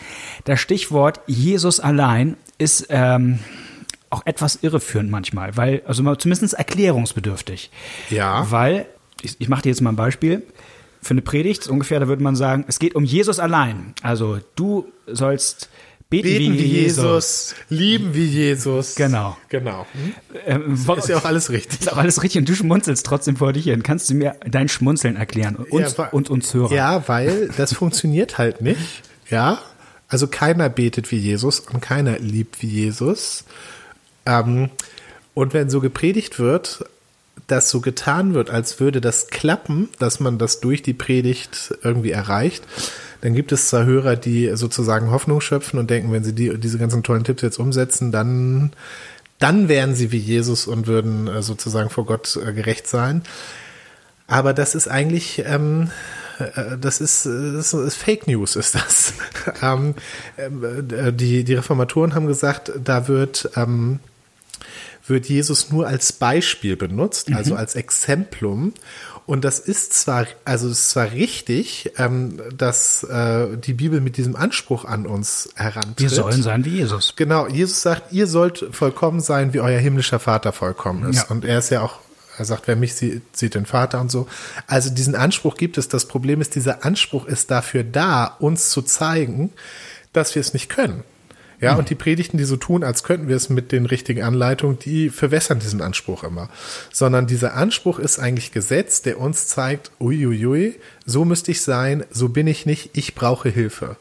[0.45, 3.39] das Stichwort Jesus allein ist ähm,
[4.11, 7.71] auch etwas irreführend manchmal, weil, also zumindest erklärungsbedürftig.
[8.11, 8.51] Ja.
[8.51, 8.87] Weil,
[9.23, 10.43] ich, ich mache dir jetzt mal ein Beispiel.
[11.01, 13.95] Für eine Predigt ungefähr, da würde man sagen, es geht um Jesus allein.
[14.03, 15.69] Also du sollst
[16.11, 18.95] Beten, Beten wie, wie Jesus, Jesus, lieben wie Jesus.
[18.95, 19.37] Genau.
[19.51, 19.87] Genau.
[20.47, 21.81] Ähm, ist ja auch alles richtig.
[21.81, 23.83] Ist auch alles richtig und du schmunzelst trotzdem vor dich hin.
[23.83, 25.57] Kannst du mir dein Schmunzeln erklären?
[25.57, 26.73] Uns ja, und uns hören.
[26.73, 29.03] Ja, weil das funktioniert halt nicht.
[29.29, 29.59] Ja.
[30.09, 33.45] Also keiner betet wie Jesus und keiner liebt wie Jesus.
[34.25, 34.71] Ähm,
[35.35, 36.87] und wenn so gepredigt wird,
[37.49, 42.13] dass so getan wird, als würde das klappen, dass man das durch die Predigt irgendwie
[42.13, 42.65] erreicht,
[43.21, 46.79] dann gibt es zwar Hörer, die sozusagen Hoffnung schöpfen und denken, wenn sie die, diese
[46.79, 48.73] ganzen tollen Tipps jetzt umsetzen, dann,
[49.39, 53.23] dann wären sie wie Jesus und würden äh, sozusagen vor Gott äh, gerecht sein.
[54.27, 55.91] Aber das ist eigentlich, ähm,
[56.39, 59.15] äh, das ist, das ist, Fake News, ist das.
[59.63, 59.95] ähm,
[60.37, 64.01] die, die Reformatoren haben gesagt, da wird, ähm,
[65.07, 67.61] wird Jesus nur als Beispiel benutzt, also mhm.
[67.61, 68.75] als Exemplum.
[69.29, 74.35] Und das ist zwar, also ist zwar richtig, ähm, dass äh, die Bibel mit diesem
[74.37, 76.01] Anspruch an uns herantritt.
[76.01, 77.13] Wir sollen sein wie Jesus.
[77.15, 81.17] Genau, Jesus sagt, ihr sollt vollkommen sein, wie euer himmlischer Vater vollkommen ist.
[81.17, 81.25] Ja.
[81.29, 81.99] Und er ist ja auch
[82.39, 84.29] er sagt, wer mich sieht, sieht den Vater und so.
[84.67, 85.89] Also diesen Anspruch gibt es.
[85.89, 89.53] Das Problem ist, dieser Anspruch ist dafür da, uns zu zeigen,
[90.15, 91.03] dass wir es nicht können.
[91.61, 91.81] Ja, mhm.
[91.81, 95.11] und die Predigten, die so tun, als könnten wir es mit den richtigen Anleitungen, die
[95.11, 96.49] verwässern diesen Anspruch immer.
[96.93, 102.29] Sondern dieser Anspruch ist eigentlich Gesetz, der uns zeigt, uiuiui, so müsste ich sein, so
[102.29, 103.97] bin ich nicht, ich brauche Hilfe.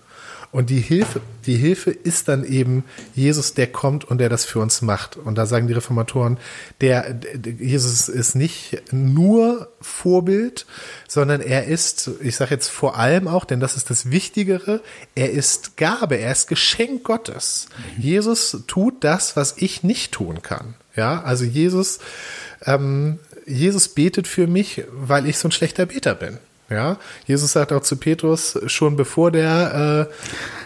[0.57, 4.57] Und die Hilfe, die Hilfe ist dann eben Jesus, der kommt und der das für
[4.57, 5.15] uns macht.
[5.15, 6.39] Und da sagen die Reformatoren,
[6.81, 10.65] der, der Jesus ist nicht nur Vorbild,
[11.07, 14.81] sondern er ist, ich sage jetzt vor allem auch, denn das ist das Wichtigere,
[15.13, 17.67] er ist Gabe, er ist Geschenk Gottes.
[17.95, 18.01] Mhm.
[18.01, 20.73] Jesus tut das, was ich nicht tun kann.
[20.95, 21.99] Ja, also Jesus,
[22.65, 26.39] ähm, Jesus betet für mich, weil ich so ein schlechter Beter bin.
[26.69, 30.09] Ja, Jesus sagt auch zu Petrus, schon bevor der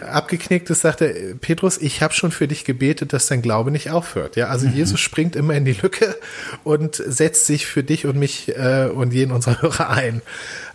[0.02, 3.70] äh, abgeknickt ist, sagt er, Petrus, ich habe schon für dich gebetet, dass dein Glaube
[3.70, 4.34] nicht aufhört.
[4.34, 4.74] Ja, also mhm.
[4.74, 6.16] Jesus springt immer in die Lücke
[6.64, 10.22] und setzt sich für dich und mich äh, und jeden unserer Hörer ein.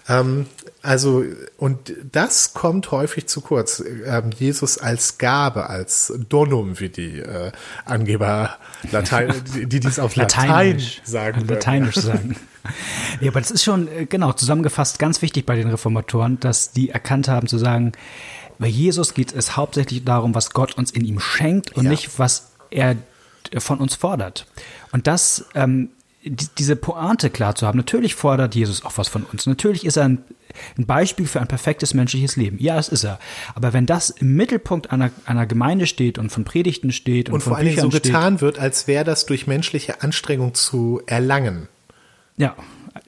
[0.08, 0.46] Ähm,
[0.82, 1.26] also,
[1.58, 3.84] und das kommt häufig zu kurz.
[4.06, 7.52] Ähm, Jesus als Gabe, als Donum, wie die äh,
[7.84, 8.56] Angeber
[8.92, 11.48] Latein, die, die dies auf Lateinisch, Lateinisch sagen.
[11.48, 12.36] Lateinisch sagen.
[13.22, 16.90] Ja, aber das ist schon, äh, genau, zusammengefasst ganz wichtig bei den Reformatoren, dass die
[16.90, 17.94] erkannt haben zu sagen,
[18.60, 21.92] bei Jesus geht es hauptsächlich darum, was Gott uns in ihm schenkt und ja.
[21.92, 22.96] nicht, was er
[23.58, 24.48] von uns fordert.
[24.92, 25.90] Und das, ähm,
[26.24, 29.46] die, diese Pointe klar zu haben, natürlich fordert Jesus auch was von uns.
[29.46, 30.24] Natürlich ist er ein,
[30.78, 32.58] ein, Beispiel für ein perfektes menschliches Leben.
[32.60, 33.20] Ja, das ist er.
[33.56, 37.42] Aber wenn das im Mittelpunkt einer, einer Gemeinde steht und von Predigten steht und, und
[37.42, 41.68] von vor allem so getan wird, als wäre das durch menschliche Anstrengung zu erlangen.
[42.38, 42.56] Ja,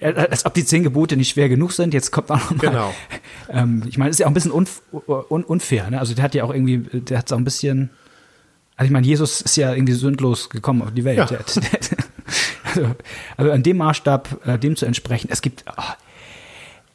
[0.01, 1.93] als ob die zehn Gebote nicht schwer genug sind.
[1.93, 2.59] Jetzt kommt auch noch mal.
[2.59, 2.93] Genau.
[3.51, 5.89] Ähm, ich meine, ist ja auch ein bisschen unf un unfair.
[5.89, 5.99] Ne?
[5.99, 7.89] Also der hat ja auch irgendwie, der hat so ein bisschen.
[8.75, 11.17] Also ich meine, Jesus ist ja irgendwie sündlos gekommen auf die Welt.
[11.17, 11.25] Ja.
[11.25, 11.97] Der, der,
[12.63, 12.95] also,
[13.37, 15.29] also an dem Maßstab, äh, dem zu entsprechen.
[15.31, 15.65] Es gibt.
[15.75, 15.81] Oh,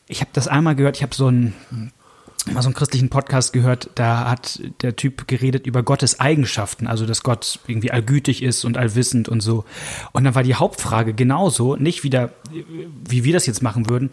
[0.06, 0.96] ich habe das einmal gehört.
[0.96, 1.54] Ich habe so ein
[2.52, 7.06] mal so einen christlichen Podcast gehört, da hat der Typ geredet über Gottes Eigenschaften, also
[7.06, 9.64] dass Gott irgendwie allgütig ist und allwissend und so.
[10.12, 12.30] Und dann war die Hauptfrage genauso, nicht wieder,
[13.08, 14.10] wie wir das jetzt machen würden,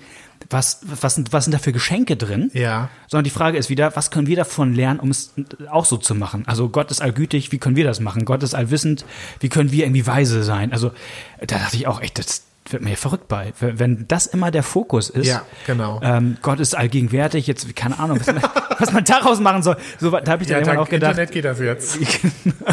[0.50, 2.50] was, was, sind, was sind da für Geschenke drin?
[2.54, 2.89] Ja.
[3.08, 5.34] Sondern die Frage ist wieder, was können wir davon lernen, um es
[5.70, 6.44] auch so zu machen?
[6.48, 8.26] Also Gott ist allgütig, wie können wir das machen?
[8.26, 9.06] Gott ist allwissend,
[9.39, 10.72] wie können wir irgendwie weise sein?
[10.72, 10.91] Also
[11.39, 13.54] da dachte ich auch echt, das, wird mir verrückt bei.
[13.60, 16.00] Wenn das immer der Fokus ist, ja, genau.
[16.04, 18.42] Ähm, Gott ist allgegenwärtig, jetzt, keine Ahnung, was man,
[18.80, 19.78] was man daraus machen soll.
[20.00, 21.12] So, da habe ich dann ja, irgendwann auch gedacht.
[21.12, 21.98] Internet geht das jetzt.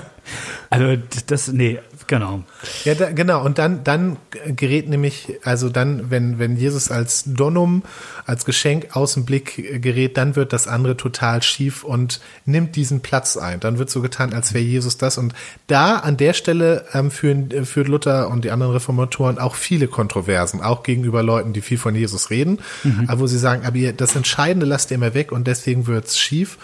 [0.71, 2.43] also, das, nee, Genau.
[2.85, 3.45] Ja, da, genau.
[3.45, 4.17] Und dann, dann
[4.47, 7.83] gerät nämlich, also dann, wenn, wenn Jesus als Donum,
[8.25, 13.01] als Geschenk aus dem Blick gerät, dann wird das andere total schief und nimmt diesen
[13.01, 13.61] Platz ein.
[13.61, 15.19] Dann wird so getan, als wäre Jesus das.
[15.19, 15.35] Und
[15.67, 20.63] da an der Stelle ähm, führen, führt Luther und die anderen Reformatoren auch viele Kontroversen,
[20.63, 23.07] auch gegenüber Leuten, die viel von Jesus reden, mhm.
[23.17, 26.57] wo sie sagen, aber ihr, das Entscheidende lasst ihr immer weg und deswegen wird's schief.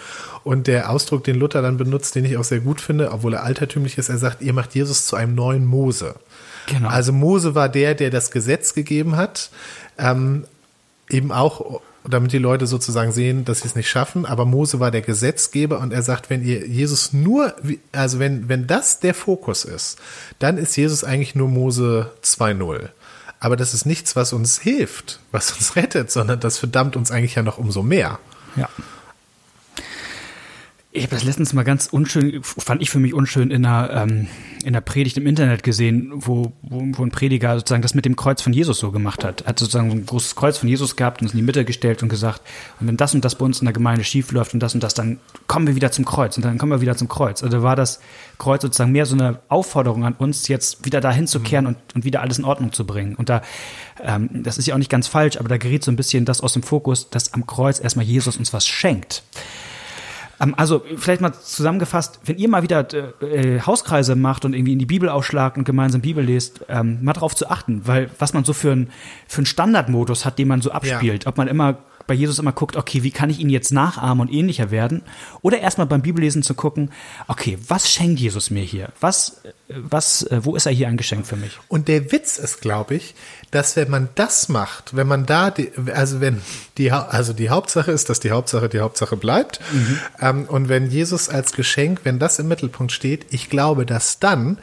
[0.45, 3.43] Und der Ausdruck, den Luther dann benutzt, den ich auch sehr gut finde, obwohl er
[3.45, 6.17] altertümlich ist, er sagt, ihr macht Jesus zu einem neuen Mose.
[6.67, 6.89] Genau.
[6.89, 9.51] Also Mose war der, der das Gesetz gegeben hat,
[9.99, 10.45] ähm,
[11.09, 14.27] eben auch damit die Leute sozusagen sehen, dass sie es nicht schaffen.
[14.27, 17.55] Aber Mose war der Gesetzgeber und er sagt, wenn ihr Jesus nur,
[17.93, 19.99] also wenn, wenn das der Fokus ist,
[20.39, 22.89] dann ist Jesus eigentlich nur Mose 2.0.
[23.41, 27.35] Aber das ist nichts, was uns hilft, was uns rettet, sondern das verdammt uns eigentlich
[27.35, 28.19] ja noch umso mehr.
[28.57, 28.69] Ja.
[30.97, 34.29] Ich habe das letztens mal ganz unschön, fand ich für mich unschön in einer, ähm,
[34.63, 38.15] in einer Predigt im Internet gesehen, wo, wo, wo ein Prediger sozusagen das mit dem
[38.15, 39.41] Kreuz von Jesus so gemacht hat.
[39.41, 42.05] Er hat sozusagen ein großes Kreuz von Jesus gehabt und es in die Mitte gestellt
[42.05, 42.43] und gesagt,
[42.79, 44.85] und wenn das und das bei uns in der Gemeinde schief läuft und das und
[44.85, 47.43] das, dann kommen wir wieder zum Kreuz und dann kommen wir wieder zum Kreuz.
[47.43, 47.99] Also war das
[48.39, 52.05] Kreuz sozusagen mehr so eine Aufforderung an uns, jetzt wieder dahin zu kehren und, und
[52.05, 53.17] wieder alles in Ordnung zu bringen.
[53.17, 53.43] Und da,
[54.01, 56.41] ähm, das ist ja auch nicht ganz falsch, aber da gerät so ein bisschen das
[56.41, 59.25] aus dem Fokus, dass am Kreuz erstmal Jesus uns was schenkt.
[60.41, 62.87] Ähm, also vielleicht mal zusammengefasst, wenn ihr mal wieder
[63.23, 67.13] äh, Hauskreise macht und irgendwie in die Bibel ausschlagt und gemeinsam Bibel lest, ähm, mal
[67.13, 68.91] darauf zu achten, weil was man so für einen
[69.29, 71.29] für einen Standardmodus hat, den man so abspielt, ja.
[71.29, 74.33] ob man immer bei Jesus immer guckt, okay, wie kann ich ihn jetzt nachahmen und
[74.33, 75.03] ähnlicher werden?
[75.43, 76.91] Oder erstmal beim Bibellesen zu gucken,
[77.29, 78.91] okay, was schenkt Jesus mir hier?
[79.01, 81.59] Was, was, äh, wo ist er hier ein Geschenk für mich?
[81.69, 83.15] Und der Witz ist, glaube ich,
[83.51, 86.41] dass wenn man das macht, wenn man da, die, also wenn
[86.79, 89.99] die, also die Hauptsache ist, dass die Hauptsache die Hauptsache bleibt, mhm.
[90.21, 94.59] ähm, und wenn Jesus als Geschenk, wenn das im Mittelpunkt steht, ich glaube, dass dann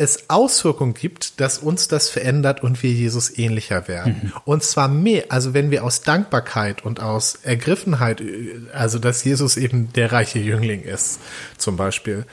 [0.00, 4.20] es Auswirkungen gibt, dass uns das verändert und wir Jesus ähnlicher werden.
[4.22, 4.32] Mhm.
[4.44, 8.22] Und zwar mehr, also wenn wir aus Dankbarkeit und aus Ergriffenheit,
[8.72, 11.20] also dass Jesus eben der reiche Jüngling ist,
[11.58, 12.24] zum Beispiel,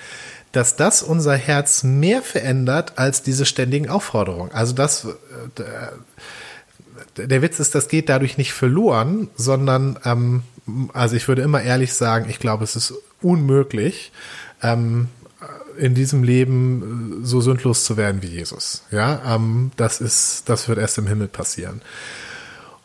[0.53, 4.51] dass das unser Herz mehr verändert als diese ständigen Aufforderungen.
[4.51, 5.65] Also das, äh,
[7.17, 10.43] der Witz ist, das geht dadurch nicht verloren, sondern, ähm,
[10.93, 14.13] also ich würde immer ehrlich sagen, ich glaube, es ist unmöglich,
[14.63, 15.09] ähm,
[15.77, 18.83] in diesem Leben äh, so sündlos zu werden wie Jesus.
[18.91, 21.81] Ja, ähm, das ist, das wird erst im Himmel passieren.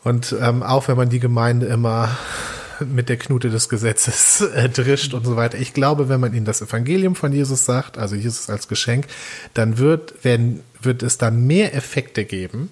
[0.03, 2.17] Und ähm, auch wenn man die Gemeinde immer
[2.79, 5.57] mit der Knute des Gesetzes äh, drischt und so weiter.
[5.57, 9.07] Ich glaube, wenn man ihnen das Evangelium von Jesus sagt, also Jesus als Geschenk,
[9.53, 12.69] dann wird, werden, wird es dann mehr Effekte geben,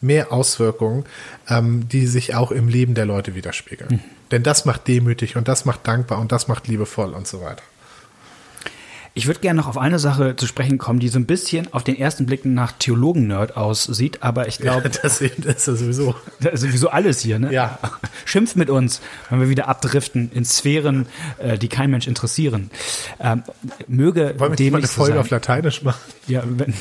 [0.00, 1.04] mehr Auswirkungen,
[1.48, 3.96] ähm, die sich auch im Leben der Leute widerspiegeln.
[3.96, 4.00] Mhm.
[4.30, 7.62] Denn das macht demütig und das macht dankbar und das macht liebevoll und so weiter.
[9.16, 11.84] Ich würde gerne noch auf eine Sache zu sprechen kommen, die so ein bisschen auf
[11.84, 14.88] den ersten Blick nach Theologen-Nerd aussieht, aber ich glaube.
[14.88, 16.16] Ja, das, ist ja sowieso.
[16.40, 17.52] Das ist sowieso alles hier, ne?
[17.52, 17.78] Ja.
[18.24, 19.00] Schimpft mit uns,
[19.30, 21.06] wenn wir wieder abdriften in Sphären,
[21.38, 22.72] äh, die kein Mensch interessieren.
[23.20, 23.44] Ähm,
[23.86, 26.00] möge Wollen wir mal eine Folge auf Lateinisch machen?
[26.26, 26.74] Ja, wenn,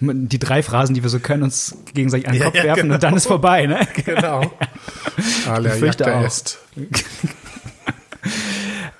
[0.28, 2.82] die drei Phrasen, die wir so können, uns gegenseitig an den Kopf ja, ja, werfen
[2.82, 2.94] genau.
[2.94, 3.80] und dann ist vorbei, ne?
[4.04, 4.52] Genau.
[5.48, 6.60] Alia jacta est.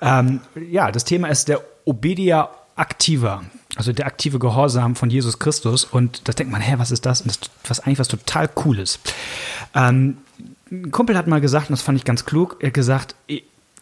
[0.03, 3.43] Ähm, ja, das Thema ist der Obedia Activa,
[3.75, 5.85] also der aktive Gehorsam von Jesus Christus.
[5.85, 7.21] Und da denkt man, hä, was ist das?
[7.21, 8.99] Und das ist was eigentlich was total Cooles.
[9.73, 10.17] Ähm,
[10.71, 13.15] ein Kumpel hat mal gesagt, und das fand ich ganz klug, er hat gesagt,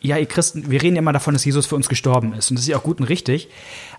[0.03, 2.49] ja, ihr Christen, wir reden ja immer davon, dass Jesus für uns gestorben ist.
[2.49, 3.49] Und das ist ja auch gut und richtig.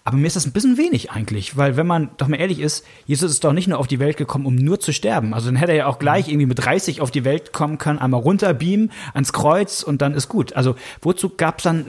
[0.05, 2.85] Aber mir ist das ein bisschen wenig eigentlich, weil wenn man doch mal ehrlich ist,
[3.07, 5.33] Jesus ist doch nicht nur auf die Welt gekommen, um nur zu sterben.
[5.33, 8.01] Also dann hätte er ja auch gleich irgendwie mit 30 auf die Welt kommen können,
[8.01, 10.55] einmal runterbeamen ans Kreuz und dann ist gut.
[10.55, 11.87] Also wozu gab es dann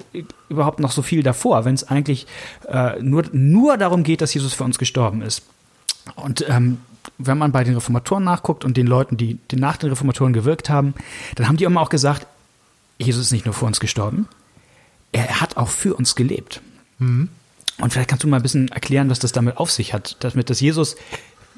[0.48, 2.28] überhaupt noch so viel davor, wenn es eigentlich
[2.68, 5.42] äh, nur, nur darum geht, dass Jesus für uns gestorben ist?
[6.16, 6.78] Und ähm,
[7.18, 10.70] wenn man bei den Reformatoren nachguckt und den Leuten, die, die nach den Reformatoren gewirkt
[10.70, 10.94] haben,
[11.36, 12.28] dann haben die immer auch gesagt,
[12.98, 14.28] Jesus ist nicht nur für uns gestorben,
[15.12, 16.62] er hat auch für uns gelebt.
[17.00, 17.30] Mhm.
[17.80, 20.18] Und vielleicht kannst du mal ein bisschen erklären, was das damit auf sich hat.
[20.20, 20.96] Damit, dass Jesus,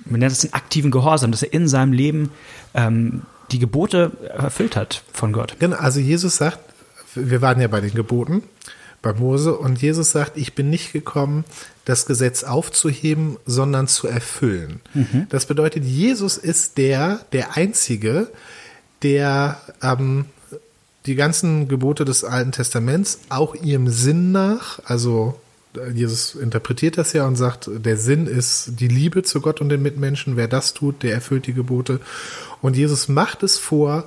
[0.06, 2.32] man nennt es den aktiven Gehorsam, dass er in seinem Leben
[2.74, 5.58] ähm, die Gebote erfüllt hat von Gott.
[5.60, 6.60] Genau, also Jesus sagt,
[7.16, 8.44] wir waren ja bei den Geboten,
[9.02, 11.46] bei Mose, und Jesus sagt, ich bin nicht gekommen,
[11.86, 14.82] das Gesetz aufzuheben, sondern zu erfüllen.
[14.94, 15.28] Mhm.
[15.30, 18.32] Das bedeutet, Jesus ist der, der Einzige,
[19.04, 20.26] der ähm,
[21.06, 25.40] die ganzen Gebote des Alten Testaments auch ihrem Sinn nach, also
[25.94, 29.82] Jesus interpretiert das ja und sagt, der Sinn ist die Liebe zu Gott und den
[29.82, 30.38] Mitmenschen.
[30.38, 32.00] Wer das tut, der erfüllt die Gebote.
[32.62, 34.06] Und Jesus macht es vor,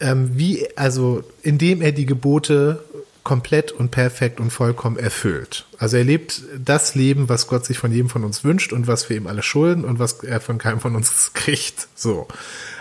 [0.00, 2.84] ähm, wie, also, indem er die Gebote
[3.24, 5.64] komplett und perfekt und vollkommen erfüllt.
[5.78, 9.08] Also er lebt das Leben, was Gott sich von jedem von uns wünscht und was
[9.08, 11.88] wir ihm alle schulden und was er von keinem von uns kriegt.
[11.94, 12.28] So.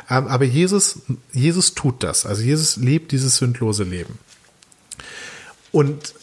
[0.08, 1.00] Aber Jesus,
[1.32, 2.26] Jesus tut das.
[2.26, 4.20] Also Jesus lebt dieses sündlose Leben.
[5.72, 6.14] Und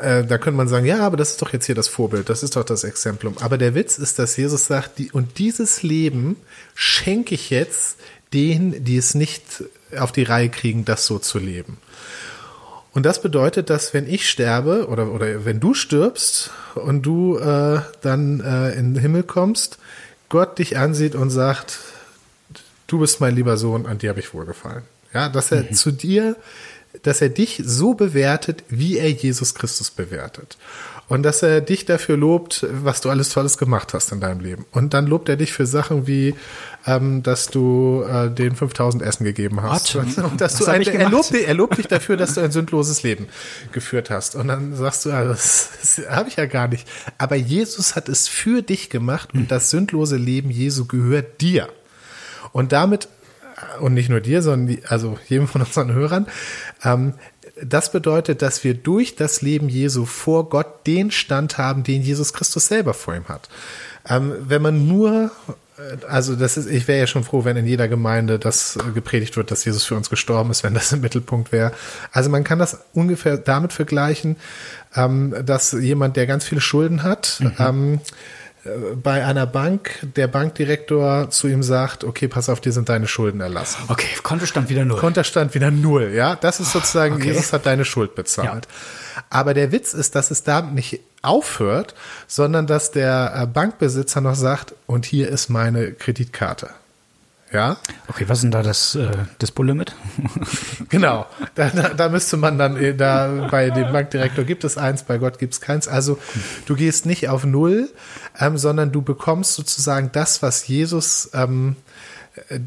[0.00, 2.42] äh, da könnte man sagen, ja, aber das ist doch jetzt hier das Vorbild, das
[2.42, 3.36] ist doch das Exemplum.
[3.40, 6.36] Aber der Witz ist, dass Jesus sagt, die, und dieses Leben
[6.74, 7.96] schenke ich jetzt
[8.32, 9.64] denen, die es nicht
[9.96, 11.78] auf die Reihe kriegen, das so zu leben.
[12.94, 17.80] Und das bedeutet, dass wenn ich sterbe oder, oder wenn du stirbst und du äh,
[18.02, 19.78] dann äh, in den Himmel kommst,
[20.28, 21.78] Gott dich ansieht und sagt,
[22.92, 24.82] du bist mein lieber Sohn, an dir habe ich wohlgefallen.
[25.14, 25.72] Ja, dass er mhm.
[25.72, 26.36] zu dir,
[27.02, 30.58] dass er dich so bewertet, wie er Jesus Christus bewertet.
[31.08, 34.66] Und dass er dich dafür lobt, was du alles Tolles gemacht hast in deinem Leben.
[34.72, 36.34] Und dann lobt er dich für Sachen wie,
[36.86, 39.94] ähm, dass du äh, den 5000 Essen gegeben hast.
[39.94, 40.18] What?
[40.24, 43.26] Und dass du ein, er, lobt, er lobt dich dafür, dass du ein sündloses Leben
[43.72, 44.36] geführt hast.
[44.36, 46.86] Und dann sagst du, ja, das, das habe ich ja gar nicht.
[47.18, 51.68] Aber Jesus hat es für dich gemacht und das sündlose Leben Jesu gehört dir.
[52.52, 53.08] Und damit,
[53.80, 56.26] und nicht nur dir, sondern also jedem von unseren Hörern,
[56.84, 57.14] ähm,
[57.62, 62.32] das bedeutet, dass wir durch das Leben Jesu vor Gott den Stand haben, den Jesus
[62.32, 63.48] Christus selber vor ihm hat.
[64.08, 65.30] Ähm, wenn man nur
[66.08, 69.36] also das ist, ich wäre ja schon froh, wenn in jeder Gemeinde das äh, gepredigt
[69.36, 71.72] wird, dass Jesus für uns gestorben ist, wenn das im Mittelpunkt wäre.
[72.12, 74.36] Also man kann das ungefähr damit vergleichen,
[74.94, 78.00] ähm, dass jemand, der ganz viele Schulden hat, mhm.
[79.02, 83.40] Bei einer Bank der Bankdirektor zu ihm sagt, okay, pass auf, dir sind deine Schulden
[83.40, 83.82] erlassen.
[83.88, 85.00] Okay, Kontostand wieder null.
[85.00, 86.36] Kontostand wieder null, ja.
[86.36, 87.28] Das ist sozusagen, okay.
[87.28, 88.68] Jesus hat deine Schuld bezahlt.
[89.16, 89.24] Ja.
[89.30, 91.94] Aber der Witz ist, dass es damit nicht aufhört,
[92.28, 96.70] sondern dass der äh, Bankbesitzer noch sagt, und hier ist meine Kreditkarte.
[97.52, 97.76] Ja.
[98.08, 99.10] Okay, was ist denn da das äh,
[99.40, 99.94] Dispo-Limit?
[100.88, 105.02] genau, da, da, da, müsste man dann, äh, da bei dem Bankdirektor gibt es eins,
[105.02, 105.86] bei Gott gibt es keins.
[105.86, 106.18] Also
[106.66, 107.90] du gehst nicht auf Null,
[108.38, 111.76] ähm, sondern du bekommst sozusagen das, was Jesus ähm,
[112.48, 112.58] äh,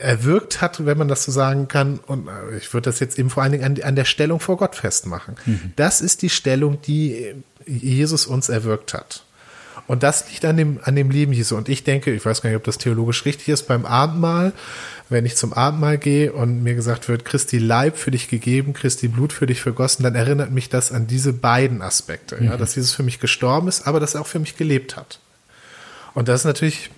[0.00, 1.98] erwirkt hat, wenn man das so sagen kann.
[2.06, 4.56] Und äh, ich würde das jetzt eben vor allen Dingen an, an der Stellung vor
[4.56, 5.34] Gott festmachen.
[5.44, 5.72] Mhm.
[5.74, 7.34] Das ist die Stellung, die
[7.66, 9.23] Jesus uns erwirkt hat.
[9.86, 11.56] Und das liegt an dem, an dem Leben Jesu.
[11.56, 14.52] Und ich denke, ich weiß gar nicht, ob das theologisch richtig ist, beim Abendmahl,
[15.10, 19.08] wenn ich zum Abendmahl gehe und mir gesagt wird, Christi Leib für dich gegeben, Christi
[19.08, 22.36] Blut für dich vergossen, dann erinnert mich das an diese beiden Aspekte.
[22.36, 22.46] Mhm.
[22.46, 25.20] Ja, dass Jesus für mich gestorben ist, aber dass er auch für mich gelebt hat.
[26.14, 26.90] Und das ist natürlich,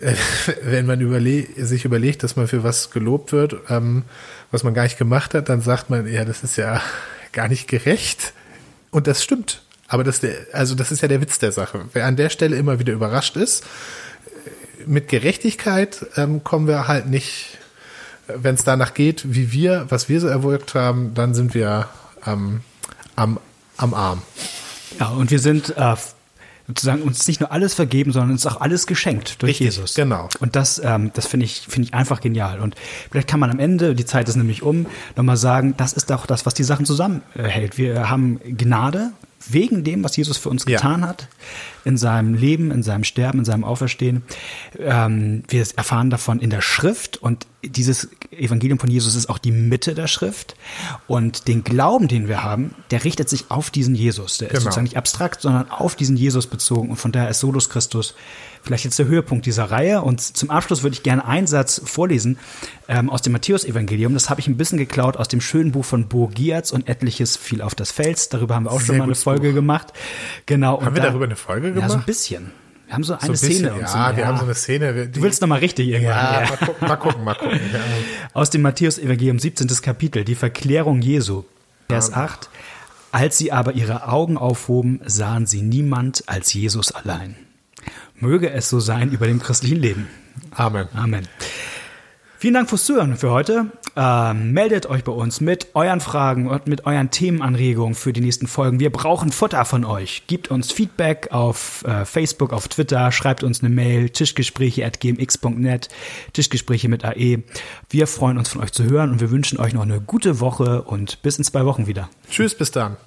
[0.00, 0.14] äh,
[0.62, 4.04] wenn man überle sich überlegt, dass man für was gelobt wird, ähm,
[4.50, 6.80] was man gar nicht gemacht hat, dann sagt man, ja, das ist ja
[7.32, 8.32] gar nicht gerecht.
[8.90, 9.63] Und das stimmt.
[9.94, 11.82] Aber das, also das ist ja der Witz der Sache.
[11.92, 13.64] Wer an der Stelle immer wieder überrascht ist,
[14.86, 17.58] mit Gerechtigkeit ähm, kommen wir halt nicht,
[18.26, 21.88] wenn es danach geht, wie wir, was wir so erwirkt haben, dann sind wir
[22.26, 22.62] ähm,
[23.14, 23.38] am,
[23.76, 24.22] am Arm.
[24.98, 25.94] Ja, und wir sind äh,
[26.66, 29.94] sozusagen uns nicht nur alles vergeben, sondern uns auch alles geschenkt durch Richtig, Jesus.
[29.94, 30.28] Genau.
[30.40, 32.58] Und das, ähm, das finde ich, finde ich einfach genial.
[32.58, 32.74] Und
[33.12, 36.26] vielleicht kann man am Ende, die Zeit ist nämlich um, nochmal sagen, das ist auch
[36.26, 37.78] das, was die Sachen zusammenhält.
[37.78, 39.12] Wir haben Gnade,
[39.48, 41.08] wegen dem, was Jesus für uns getan ja.
[41.08, 41.28] hat,
[41.84, 44.22] in seinem Leben, in seinem Sterben, in seinem Auferstehen.
[44.78, 49.52] Ähm, wir erfahren davon in der Schrift und dieses Evangelium von Jesus ist auch die
[49.52, 50.54] Mitte der Schrift.
[51.06, 54.38] Und den Glauben, den wir haben, der richtet sich auf diesen Jesus.
[54.38, 54.58] Der genau.
[54.58, 56.90] ist sozusagen nicht abstrakt, sondern auf diesen Jesus bezogen.
[56.90, 58.14] Und von daher ist Solus Christus
[58.64, 60.02] vielleicht jetzt der Höhepunkt dieser Reihe.
[60.02, 62.38] Und zum Abschluss würde ich gerne einen Satz vorlesen
[62.88, 64.14] ähm, aus dem Matthäus-Evangelium.
[64.14, 67.36] Das habe ich ein bisschen geklaut aus dem schönen Buch von Bo Giatz und etliches
[67.36, 68.30] fiel auf das Fels.
[68.30, 69.54] Darüber haben wir auch Sehr schon mal eine Folge Buch.
[69.56, 69.92] gemacht.
[70.46, 70.80] Genau.
[70.80, 71.90] Haben wir da, darüber eine Folge gemacht?
[71.90, 72.52] Ja, so ein bisschen.
[72.86, 73.68] Wir haben so eine so ein Szene.
[73.80, 75.08] Ja, so, ja, wir haben so eine Szene.
[75.08, 76.14] du willst noch mal richtig irgendwann.
[76.14, 76.48] Ja, ja.
[76.48, 77.60] Mal, gucken, mal gucken, mal gucken.
[77.72, 77.80] Ja.
[78.34, 79.68] Aus dem Matthäus-Evangelium, 17.
[79.82, 81.44] Kapitel, die Verklärung Jesu,
[81.88, 82.24] Vers ja.
[82.24, 82.50] 8.
[83.12, 87.36] Als sie aber ihre Augen aufhoben, sahen sie niemand als Jesus allein.
[88.16, 90.08] Möge es so sein über dem christlichen Leben.
[90.50, 90.88] Amen.
[90.94, 91.28] Amen.
[92.44, 93.68] Vielen Dank fürs Zuhören für heute.
[93.96, 98.48] Ähm, meldet euch bei uns mit euren Fragen und mit euren Themenanregungen für die nächsten
[98.48, 98.80] Folgen.
[98.80, 100.24] Wir brauchen Futter von euch.
[100.26, 105.88] Gebt uns Feedback auf äh, Facebook, auf Twitter, schreibt uns eine Mail, tischgespräche.gmx.net,
[106.34, 107.44] Tischgespräche mit AE.
[107.88, 110.82] Wir freuen uns von euch zu hören und wir wünschen euch noch eine gute Woche
[110.82, 112.10] und bis in zwei Wochen wieder.
[112.28, 112.98] Tschüss, bis dann.